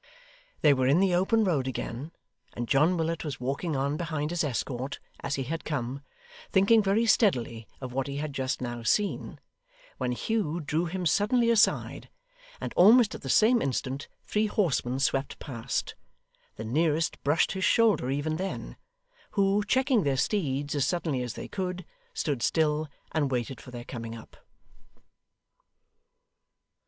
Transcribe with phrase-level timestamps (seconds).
[0.61, 2.11] They were in the open road again,
[2.53, 6.01] and John Willet was walking on behind his escort, as he had come,
[6.51, 9.39] thinking very steadily of what he had just now seen,
[9.99, 12.09] when Hugh drew him suddenly aside,
[12.59, 15.93] and almost at the same instant three horsemen swept past
[16.55, 18.77] the nearest brushed his shoulder even then
[19.33, 23.85] who, checking their steeds as suddenly as they could, stood still, and waited for their
[23.85, 24.35] coming up.